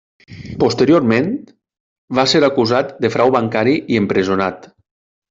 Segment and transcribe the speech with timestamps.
[0.61, 1.27] Posteriorment,
[2.19, 4.67] va ser acusat de frau bancari i empresonat.